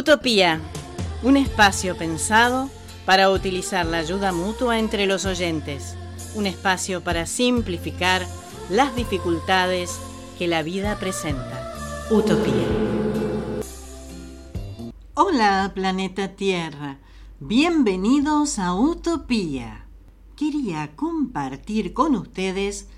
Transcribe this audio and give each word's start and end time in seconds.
Utopía, 0.00 0.62
un 1.22 1.36
espacio 1.36 1.94
pensado 1.94 2.70
para 3.04 3.28
utilizar 3.28 3.84
la 3.84 3.98
ayuda 3.98 4.32
mutua 4.32 4.78
entre 4.78 5.04
los 5.04 5.26
oyentes, 5.26 5.94
un 6.34 6.46
espacio 6.46 7.04
para 7.04 7.26
simplificar 7.26 8.26
las 8.70 8.96
dificultades 8.96 10.00
que 10.38 10.48
la 10.48 10.62
vida 10.62 10.98
presenta. 10.98 11.74
Utopía. 12.10 12.66
Hola, 15.12 15.70
planeta 15.74 16.28
Tierra. 16.28 16.96
Bienvenidos 17.38 18.58
a 18.58 18.72
Utopía. 18.72 19.84
Quería 20.34 20.96
compartir 20.96 21.92
con 21.92 22.14
ustedes 22.14 22.88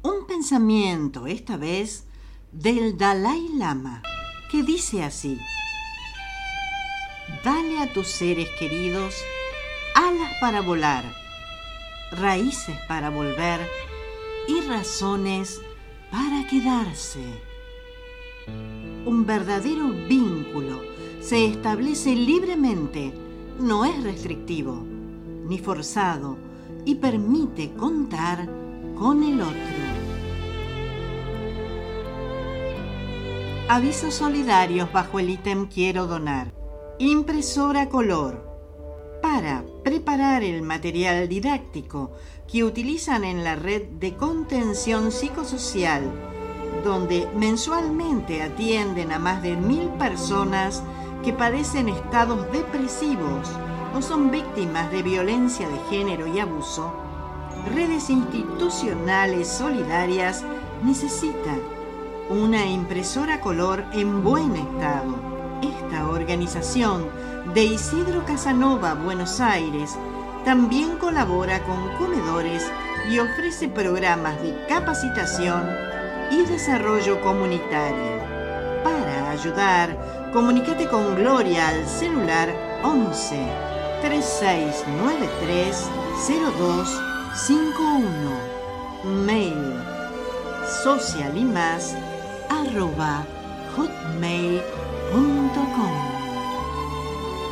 un 0.00 0.26
pensamiento, 0.26 1.26
esta 1.26 1.58
vez, 1.58 2.06
del 2.50 2.96
Dalai 2.96 3.46
Lama, 3.52 4.00
que 4.50 4.62
dice 4.62 5.02
así. 5.02 5.38
Dale 7.44 7.80
a 7.80 7.92
tus 7.92 8.08
seres 8.08 8.48
queridos 8.58 9.14
alas 9.94 10.32
para 10.40 10.60
volar, 10.60 11.04
raíces 12.12 12.76
para 12.86 13.10
volver 13.10 13.60
y 14.46 14.60
razones 14.62 15.60
para 16.10 16.46
quedarse. 16.46 17.24
Un 19.04 19.26
verdadero 19.26 19.88
vínculo 19.88 20.82
se 21.20 21.46
establece 21.46 22.14
libremente, 22.14 23.12
no 23.58 23.84
es 23.84 24.02
restrictivo 24.04 24.84
ni 25.48 25.58
forzado 25.58 26.36
y 26.84 26.96
permite 26.96 27.72
contar 27.72 28.48
con 28.98 29.22
el 29.22 29.40
otro. 29.40 29.56
Avisos 33.68 34.14
solidarios 34.14 34.92
bajo 34.92 35.18
el 35.18 35.30
ítem 35.30 35.66
Quiero 35.66 36.06
donar. 36.06 36.55
Impresora 36.98 37.90
color. 37.90 38.42
Para 39.20 39.62
preparar 39.84 40.42
el 40.42 40.62
material 40.62 41.28
didáctico 41.28 42.12
que 42.50 42.64
utilizan 42.64 43.22
en 43.22 43.44
la 43.44 43.54
red 43.54 43.82
de 44.00 44.16
contención 44.16 45.12
psicosocial, 45.12 46.10
donde 46.82 47.28
mensualmente 47.36 48.42
atienden 48.42 49.12
a 49.12 49.18
más 49.18 49.42
de 49.42 49.56
mil 49.56 49.90
personas 49.98 50.82
que 51.22 51.34
padecen 51.34 51.90
estados 51.90 52.50
depresivos 52.50 53.46
o 53.94 54.00
son 54.00 54.30
víctimas 54.30 54.90
de 54.90 55.02
violencia 55.02 55.68
de 55.68 55.78
género 55.90 56.26
y 56.26 56.38
abuso, 56.38 56.94
redes 57.74 58.08
institucionales 58.08 59.48
solidarias 59.48 60.42
necesitan 60.82 61.60
una 62.30 62.64
impresora 62.64 63.42
color 63.42 63.84
en 63.92 64.24
buen 64.24 64.56
estado 64.56 65.25
esta 65.62 66.08
organización 66.08 67.08
de 67.54 67.64
Isidro 67.64 68.24
Casanova, 68.24 68.94
Buenos 68.94 69.40
Aires, 69.40 69.96
también 70.44 70.96
colabora 70.98 71.60
con 71.64 71.88
comedores 71.98 72.70
y 73.10 73.18
ofrece 73.18 73.68
programas 73.68 74.40
de 74.42 74.54
capacitación 74.68 75.68
y 76.30 76.44
desarrollo 76.44 77.20
comunitario. 77.20 78.24
Para 78.82 79.30
ayudar, 79.30 80.30
comunícate 80.32 80.88
con 80.88 81.14
Gloria 81.16 81.68
al 81.68 81.86
celular 81.86 82.52
11 82.82 83.36
3693 84.02 85.88
0251. 86.28 88.56
Mail 89.24 89.74
social 90.82 91.36
y 91.36 91.44
más 91.44 91.94
arroba 92.48 93.24
hotmail.com 93.76 94.85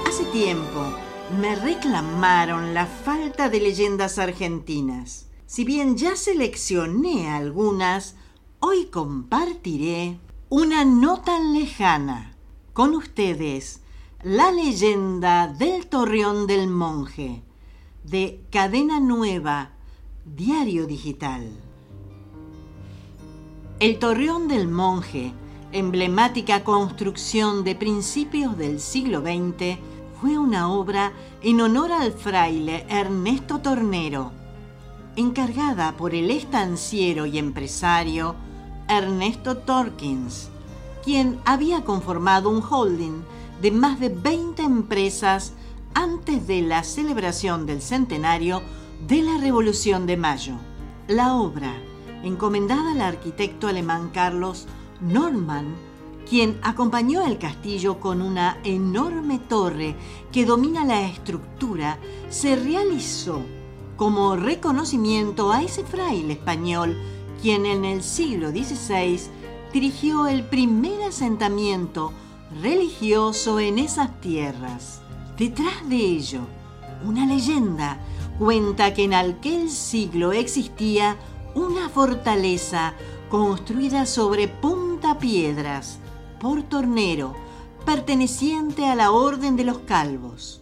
Hace 0.07 0.25
tiempo 0.27 0.95
me 1.41 1.57
reclamaron 1.57 2.75
la 2.75 2.87
falta 2.87 3.49
de 3.49 3.61
leyendas 3.61 4.19
argentinas. 4.19 5.29
Si 5.47 5.65
bien 5.65 5.97
ya 5.97 6.15
seleccioné 6.15 7.31
algunas, 7.31 8.17
hoy 8.61 8.87
compartiré 8.87 10.19
una 10.49 10.85
no 10.85 11.21
tan 11.21 11.53
lejana. 11.53 12.37
Con 12.73 12.95
ustedes, 12.95 13.81
la 14.23 14.53
leyenda 14.53 15.49
del 15.49 15.87
Torreón 15.87 16.47
del 16.47 16.69
Monje, 16.69 17.43
de 18.05 18.41
Cadena 18.51 19.01
Nueva, 19.01 19.73
Diario 20.25 20.87
Digital. 20.87 21.51
El 23.81 23.99
Torreón 23.99 24.49
del 24.49 24.69
Monje 24.69 25.33
emblemática 25.75 26.63
construcción 26.63 27.65
de 27.65 27.75
principios 27.75 28.57
del 28.57 28.79
siglo 28.79 29.23
XX, 29.23 29.77
fue 30.21 30.39
una 30.39 30.73
obra 30.73 31.13
en 31.43 31.61
honor 31.61 31.91
al 31.91 32.13
fraile 32.13 32.87
Ernesto 32.89 33.59
Tornero, 33.59 34.31
encargada 35.17 35.97
por 35.97 36.15
el 36.15 36.31
estanciero 36.31 37.27
y 37.27 37.39
empresario 37.39 38.37
Ernesto 38.89 39.57
Torkins, 39.57 40.49
quien 41.05 41.41
había 41.45 41.85
conformado 41.85 42.51
un 42.51 42.63
holding 42.63 43.25
de 43.61 43.73
más 43.73 43.99
de 43.99 44.11
20 44.11 44.63
empresas 44.63 45.55
antes 45.93 46.47
de 46.47 46.63
la 46.63 46.85
celebración 46.85 47.67
del 47.67 47.83
centenario 47.83 48.63
de 49.09 49.23
la 49.23 49.39
Revolución 49.39 50.07
de 50.07 50.17
Mayo. 50.17 50.55
La 51.09 51.35
obra, 51.35 51.75
encomendada 52.23 52.93
al 52.93 53.01
arquitecto 53.01 53.67
alemán 53.67 54.11
Carlos 54.15 54.69
Norman, 55.01 55.75
quien 56.29 56.59
acompañó 56.63 57.27
el 57.27 57.39
castillo 57.39 58.01
con 58.01 58.23
una 58.23 58.59
enorme 58.65 59.39
torre 59.39 59.97
que 60.33 60.47
domina 60.47 60.85
la 60.85 61.07
estructura, 61.07 61.99
se 62.31 62.57
realizó 62.57 63.41
como 63.97 64.37
reconocimiento 64.37 65.53
a 65.53 65.63
ese 65.63 65.85
fraile 65.85 66.33
español 66.33 66.97
quien 67.43 67.67
en 67.67 67.85
el 67.85 68.03
siglo 68.03 68.51
XVI 68.51 69.21
dirigió 69.73 70.27
el 70.27 70.45
primer 70.45 71.03
asentamiento 71.03 72.13
religioso 72.63 73.61
en 73.61 73.79
esas 73.79 74.19
tierras. 74.21 75.03
Detrás 75.37 75.87
de 75.89 75.97
ello, 75.97 76.41
una 77.05 77.27
leyenda 77.27 77.99
cuenta 78.39 78.95
que 78.95 79.05
en 79.05 79.15
aquel 79.15 79.69
siglo 79.69 80.33
existía 80.33 81.19
una 81.55 81.89
fortaleza 81.89 82.95
construida 83.29 84.07
sobre 84.07 84.49
punta 84.49 84.84
piedras 85.25 86.01
por 86.39 86.65
Tornero, 86.65 87.35
perteneciente 87.87 88.85
a 88.85 88.95
la 88.95 89.11
Orden 89.11 89.57
de 89.57 89.65
los 89.65 89.79
Calvos. 89.79 90.61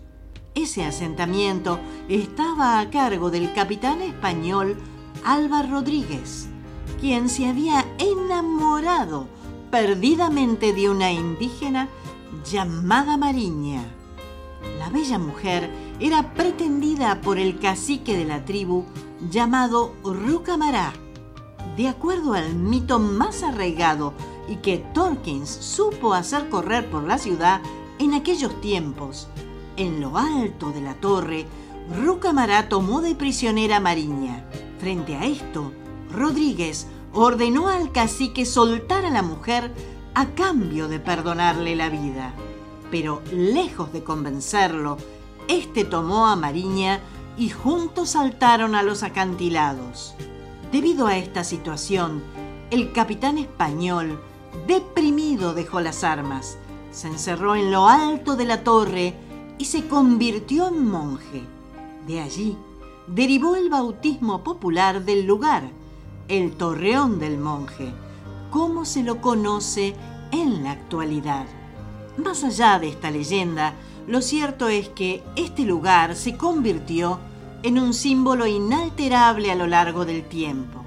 Ese 0.54 0.84
asentamiento 0.84 1.80
estaba 2.08 2.78
a 2.78 2.88
cargo 2.88 3.32
del 3.32 3.52
capitán 3.54 4.02
español 4.02 4.76
Alba 5.24 5.64
Rodríguez, 5.64 6.46
quien 7.00 7.28
se 7.28 7.48
había 7.48 7.84
enamorado 7.98 9.26
perdidamente 9.72 10.72
de 10.72 10.90
una 10.90 11.10
indígena 11.10 11.88
llamada 12.48 13.16
Mariña. 13.16 13.82
La 14.78 14.90
bella 14.90 15.18
mujer 15.18 15.72
era 15.98 16.34
pretendida 16.34 17.20
por 17.20 17.40
el 17.40 17.58
cacique 17.58 18.16
de 18.16 18.26
la 18.26 18.44
tribu 18.44 18.84
llamado 19.28 19.92
Rucamará 20.04 20.92
de 21.76 21.88
acuerdo 21.88 22.34
al 22.34 22.54
mito 22.54 22.98
más 22.98 23.42
arraigado 23.42 24.12
y 24.48 24.56
que 24.56 24.78
Torkins 24.78 25.48
supo 25.48 26.14
hacer 26.14 26.48
correr 26.48 26.90
por 26.90 27.04
la 27.04 27.18
ciudad 27.18 27.60
en 27.98 28.14
aquellos 28.14 28.60
tiempos. 28.60 29.28
En 29.76 30.00
lo 30.00 30.18
alto 30.18 30.70
de 30.70 30.80
la 30.80 30.94
torre, 30.94 31.46
Rucamará 31.90 32.68
tomó 32.68 33.00
de 33.00 33.14
prisionera 33.14 33.76
a 33.76 33.80
Mariña. 33.80 34.44
Frente 34.78 35.16
a 35.16 35.24
esto, 35.24 35.72
Rodríguez 36.10 36.86
ordenó 37.12 37.68
al 37.68 37.92
cacique 37.92 38.46
soltar 38.46 39.04
a 39.04 39.10
la 39.10 39.22
mujer 39.22 39.72
a 40.14 40.26
cambio 40.26 40.88
de 40.88 41.00
perdonarle 41.00 41.76
la 41.76 41.88
vida. 41.88 42.34
Pero 42.90 43.22
lejos 43.32 43.92
de 43.92 44.04
convencerlo, 44.04 44.96
este 45.48 45.84
tomó 45.84 46.26
a 46.26 46.36
Mariña 46.36 47.00
y 47.36 47.48
juntos 47.48 48.10
saltaron 48.10 48.74
a 48.74 48.82
los 48.82 49.02
acantilados. 49.02 50.14
Debido 50.70 51.06
a 51.06 51.16
esta 51.16 51.44
situación, 51.44 52.22
el 52.70 52.92
capitán 52.92 53.38
español, 53.38 54.20
deprimido, 54.66 55.54
dejó 55.54 55.80
las 55.80 56.04
armas, 56.04 56.58
se 56.90 57.08
encerró 57.08 57.56
en 57.56 57.70
lo 57.70 57.88
alto 57.88 58.36
de 58.36 58.44
la 58.44 58.64
torre 58.64 59.14
y 59.58 59.64
se 59.64 59.86
convirtió 59.88 60.68
en 60.68 60.88
monje. 60.88 61.42
De 62.06 62.20
allí 62.20 62.56
derivó 63.06 63.56
el 63.56 63.70
bautismo 63.70 64.42
popular 64.42 65.04
del 65.04 65.26
lugar, 65.26 65.64
el 66.28 66.52
Torreón 66.52 67.18
del 67.18 67.38
Monje, 67.38 67.92
como 68.50 68.84
se 68.84 69.02
lo 69.02 69.20
conoce 69.20 69.94
en 70.30 70.64
la 70.64 70.72
actualidad. 70.72 71.46
Más 72.16 72.44
allá 72.44 72.78
de 72.78 72.88
esta 72.88 73.10
leyenda, 73.10 73.74
lo 74.06 74.20
cierto 74.22 74.68
es 74.68 74.88
que 74.88 75.22
este 75.36 75.62
lugar 75.62 76.14
se 76.14 76.36
convirtió 76.36 77.18
en 77.62 77.78
un 77.78 77.94
símbolo 77.94 78.46
inalterable 78.46 79.50
a 79.50 79.54
lo 79.54 79.66
largo 79.66 80.04
del 80.04 80.24
tiempo. 80.24 80.80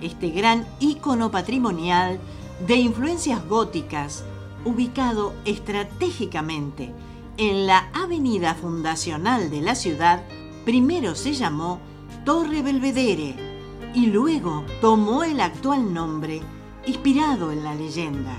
Este 0.00 0.30
gran 0.30 0.66
ícono 0.80 1.30
patrimonial 1.30 2.18
de 2.66 2.76
influencias 2.76 3.46
góticas 3.46 4.24
ubicado 4.64 5.34
estratégicamente 5.44 6.92
en 7.36 7.66
la 7.66 7.88
avenida 7.94 8.54
fundacional 8.54 9.50
de 9.50 9.62
la 9.62 9.76
ciudad, 9.76 10.24
primero 10.64 11.14
se 11.14 11.34
llamó 11.34 11.78
Torre 12.24 12.62
Belvedere 12.62 13.36
y 13.94 14.06
luego 14.06 14.64
tomó 14.80 15.22
el 15.22 15.40
actual 15.40 15.94
nombre 15.94 16.40
inspirado 16.86 17.52
en 17.52 17.62
la 17.62 17.74
leyenda. 17.74 18.36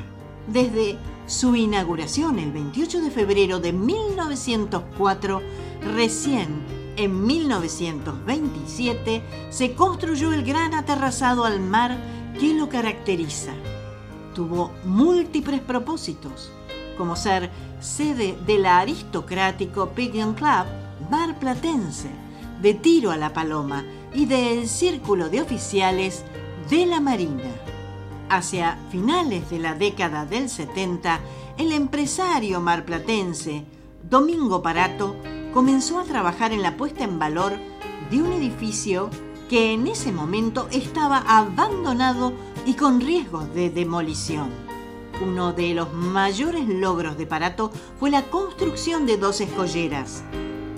Desde 0.48 0.98
su 1.28 1.56
inauguración 1.56 2.40
el 2.40 2.52
28 2.52 3.02
de 3.02 3.12
febrero 3.12 3.60
de 3.60 3.72
1904, 3.72 5.42
recién 5.96 6.62
en 6.98 7.26
1927 7.26 9.22
se 9.50 9.74
construyó 9.76 10.34
el 10.34 10.44
gran 10.44 10.74
aterrazado 10.74 11.46
al 11.46 11.62
mar 11.62 11.98
que 12.38 12.54
lo 12.54 12.68
caracteriza. 12.68 13.54
Tuvo 14.40 14.72
múltiples 14.86 15.60
propósitos, 15.60 16.50
como 16.98 17.18
ser 17.18 17.52
sede 17.82 18.38
del 18.46 18.66
aristocrático 18.68 19.90
Pigeon 19.90 20.34
Club 20.34 20.66
Bar 21.12 21.38
Platense, 21.40 22.08
de 22.62 22.74
tiro 22.74 23.12
a 23.12 23.18
la 23.18 23.34
paloma 23.34 23.84
y 24.14 24.28
del 24.28 24.70
círculo 24.70 25.28
de 25.28 25.42
oficiales 25.42 26.24
de 26.70 26.86
la 26.86 27.02
Marina. 27.02 27.52
Hacia 28.30 28.80
finales 28.90 29.50
de 29.50 29.60
la 29.60 29.76
década 29.76 30.26
del 30.26 30.48
70, 30.48 31.20
el 31.58 31.74
empresario 31.74 32.62
marplatense 32.62 33.66
Domingo 34.10 34.62
Parato 34.62 35.18
comenzó 35.54 36.00
a 36.00 36.06
trabajar 36.06 36.54
en 36.54 36.62
la 36.62 36.78
puesta 36.78 37.04
en 37.04 37.20
valor 37.20 37.58
de 38.10 38.22
un 38.22 38.32
edificio 38.32 39.10
que 39.50 39.74
en 39.74 39.88
ese 39.88 40.14
momento 40.14 40.70
estaba 40.72 41.18
abandonado 41.28 42.32
y 42.70 42.76
con 42.76 43.02
riesgos 43.02 43.52
de 43.56 43.72
demolición. 43.72 44.52
Uno 45.26 45.54
de 45.54 45.74
los 45.74 45.92
mayores 45.92 46.68
logros 46.68 47.18
de 47.18 47.26
Parato 47.26 47.72
fue 48.00 48.12
la 48.12 48.30
construcción 48.30 49.08
de 49.08 49.18
dos 49.18 49.42
escolleras, 49.42 50.24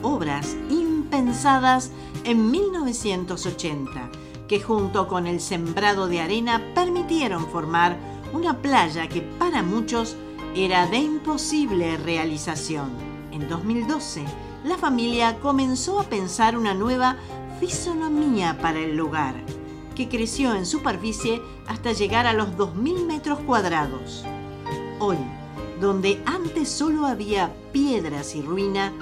obras 0.02 0.56
impensadas 0.70 1.92
en 2.24 2.50
1980 2.50 4.10
que 4.48 4.62
junto 4.62 5.10
con 5.10 5.28
el 5.28 5.42
sembrado 5.42 6.08
de 6.08 6.22
arena 6.22 6.62
permitieron 6.74 7.46
formar 7.48 7.98
una 8.32 8.62
playa 8.62 9.10
que 9.10 9.22
para 9.22 9.62
muchos 9.62 10.16
era 10.56 10.88
de 10.88 11.00
imposible 11.00 11.98
realización. 11.98 12.90
En 13.34 13.50
2012, 13.50 14.24
la 14.64 14.78
familia 14.78 15.42
comenzó 15.42 16.00
a 16.00 16.04
pensar 16.04 16.58
una 16.58 16.74
nueva 16.74 17.18
fisonomía 17.60 18.58
para 18.62 18.80
el 18.80 18.96
lugar, 18.96 19.36
creció 20.08 20.54
en 20.56 20.66
superficie 20.66 21.42
hasta 21.68 21.94
llegar 21.94 22.28
a 22.28 22.34
los 22.34 22.50
2.000 22.58 23.06
metros 23.06 23.40
cuadrados. 23.40 24.24
Hoy, 25.00 25.18
donde 25.80 26.22
antes 26.26 26.70
solo 26.70 27.06
había 27.06 27.52
piedras 27.72 28.36
y 28.36 28.42
ruina, 28.42 28.94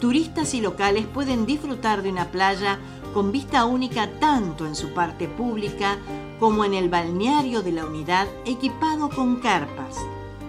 turistas 0.00 0.54
y 0.54 0.60
locales 0.60 1.06
pueden 1.06 1.46
disfrutar 1.46 2.02
de 2.02 2.10
una 2.10 2.30
playa 2.30 2.78
con 3.14 3.30
vista 3.30 3.64
única 3.64 4.10
tanto 4.18 4.66
en 4.66 4.74
su 4.74 4.92
parte 4.92 5.28
pública 5.28 5.98
como 6.40 6.64
en 6.64 6.74
el 6.74 6.88
balneario 6.88 7.62
de 7.62 7.72
la 7.72 7.86
unidad 7.86 8.26
equipado 8.44 9.08
con 9.08 9.36
carpas, 9.36 9.96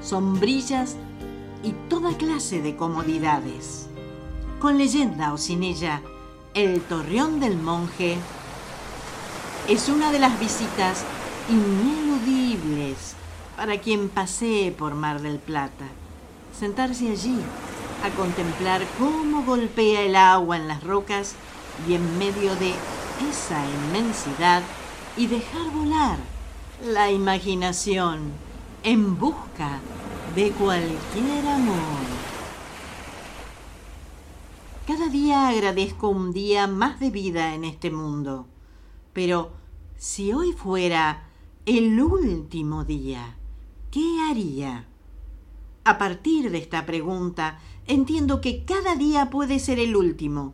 sombrillas 0.02 0.98
y 1.64 1.74
toda 1.90 2.18
clase 2.18 2.62
de 2.62 2.76
comodidades. 2.76 3.88
Con 4.60 4.78
leyenda 4.78 5.32
o 5.34 5.38
sin 5.38 5.64
ella, 5.64 6.02
el 6.56 6.82
Torreón 6.82 7.40
del 7.40 7.58
Monje 7.58 8.18
es 9.68 9.90
una 9.90 10.12
de 10.12 10.20
las 10.20 10.40
visitas 10.40 11.04
ineludibles 11.50 13.16
para 13.58 13.80
quien 13.80 14.10
pasee 14.10 14.72
por 14.72 14.94
Mar 14.94 15.22
del 15.22 15.40
Plata. 15.40 15.86
Sentarse 16.58 17.10
allí 17.10 17.38
a 18.04 18.10
contemplar 18.12 18.86
cómo 19.00 19.44
golpea 19.44 20.02
el 20.02 20.16
agua 20.16 20.58
en 20.58 20.68
las 20.68 20.84
rocas 20.84 21.34
y 21.88 21.96
en 21.96 22.18
medio 22.20 22.56
de 22.58 22.74
esa 23.28 23.66
inmensidad 23.88 24.62
y 25.18 25.28
dejar 25.28 25.72
volar 25.72 26.18
la 26.84 27.10
imaginación 27.10 28.34
en 28.84 29.18
busca 29.18 29.80
de 30.36 30.52
cualquier 30.52 31.48
amor. 31.48 32.06
Cada 34.86 35.08
día 35.08 35.48
agradezco 35.48 36.10
un 36.10 36.34
día 36.34 36.68
más 36.68 37.00
de 37.00 37.10
vida 37.10 37.56
en 37.56 37.64
este 37.64 37.90
mundo, 37.90 38.46
pero 39.16 39.54
si 39.96 40.34
hoy 40.34 40.52
fuera 40.52 41.30
el 41.66 42.02
último 42.02 42.84
día, 42.84 43.38
¿qué 43.90 44.20
haría? 44.30 44.88
A 45.86 45.98
partir 45.98 46.52
de 46.52 46.58
esta 46.58 46.86
pregunta, 46.86 47.60
entiendo 47.88 48.42
que 48.42 48.66
cada 48.66 48.98
día 48.98 49.30
puede 49.30 49.60
ser 49.60 49.80
el 49.80 49.96
último, 49.96 50.54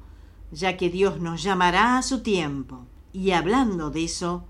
ya 0.51 0.77
que 0.77 0.91
Dios 0.91 1.19
nos 1.19 1.41
llamará 1.41 1.97
a 1.97 2.03
su 2.03 2.21
tiempo. 2.21 2.85
Y 3.11 3.31
hablando 3.31 3.89
de 3.89 4.03
eso, 4.03 4.43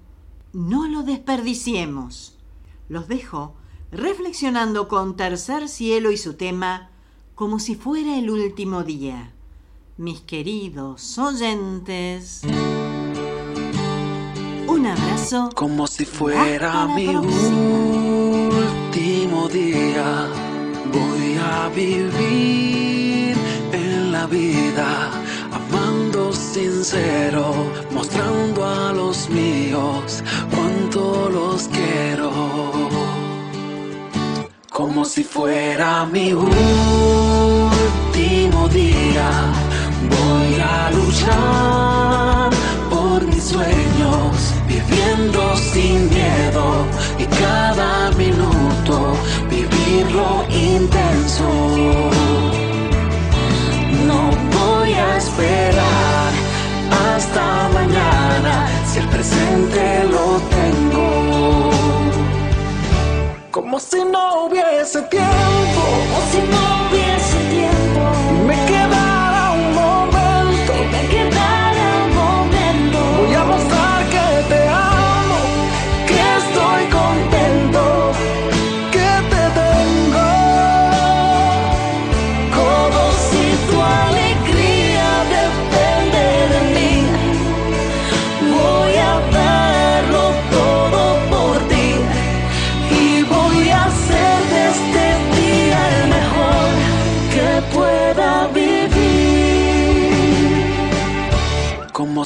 no 0.51 0.89
lo 0.89 1.03
desperdiciemos. 1.03 2.37
Los 2.89 3.07
dejo 3.07 3.55
reflexionando 3.93 4.89
con 4.89 5.15
Tercer 5.15 5.69
Cielo 5.69 6.11
y 6.11 6.17
su 6.17 6.33
tema 6.33 6.89
como 7.33 7.59
si 7.59 7.75
fuera 7.75 8.17
el 8.17 8.29
último 8.29 8.83
día. 8.83 9.31
Mis 9.95 10.19
queridos 10.19 11.17
oyentes, 11.17 12.41
un 14.67 14.85
abrazo. 14.85 15.49
Como 15.55 15.87
si 15.87 16.05
fuera 16.05 16.87
mi 16.87 17.07
último 17.15 18.49
día, 19.49 20.27
voy 20.91 21.37
a 21.37 21.69
vivir 21.69 23.35
en 23.71 24.11
la 24.11 24.25
vida 24.27 25.11
amando 25.51 26.33
sincero, 26.33 27.53
mostrando 27.91 28.65
a 28.65 28.93
los 28.93 29.29
míos 29.29 30.23
cuánto 30.53 31.29
los 31.29 31.67
quiero. 31.67 32.31
Como 34.69 35.05
si 35.05 35.23
fuera 35.23 36.05
mi 36.05 36.33
último 36.33 36.51
día, 38.69 39.29
voy 40.09 40.59
a 40.59 40.91
luchar 40.91 42.60
viviendo 44.91 45.55
sin 45.55 46.09
miedo 46.09 46.85
y 47.17 47.25
cada 47.25 48.11
minuto 48.11 49.13
vivirlo 49.49 50.45
intenso 50.49 52.11
esperar 55.21 56.31
hasta 57.05 57.69
mañana 57.69 58.67
si 58.85 58.99
el 58.99 59.07
presente 59.07 60.03
lo 60.05 60.41
tengo. 60.57 61.69
Como 63.51 63.79
si 63.79 64.03
no 64.03 64.45
hubiese 64.45 65.01
tiempo, 65.03 65.81
como 66.11 66.19
si 66.31 66.39
no 66.51 66.80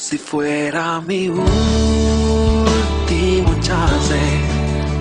si 0.08 0.18
fuera 0.18 1.00
mi 1.00 1.28
último 1.28 1.50
chance 3.60 4.20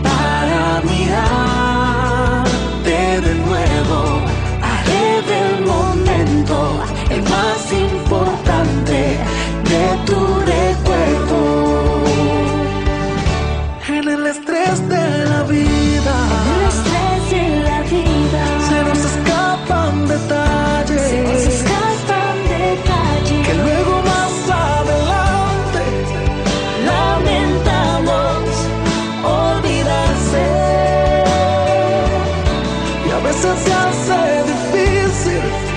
para 0.02 0.82
mirarte 0.82 1.55
said 34.04 34.50
it 34.50 34.72
feels 34.72 35.28
it. 35.28 35.75